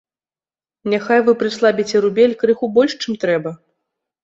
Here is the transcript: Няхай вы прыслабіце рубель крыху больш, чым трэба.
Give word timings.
Няхай 0.93 1.19
вы 1.27 1.35
прыслабіце 1.43 2.03
рубель 2.07 2.35
крыху 2.41 2.73
больш, 2.81 2.99
чым 3.01 3.13
трэба. 3.27 3.57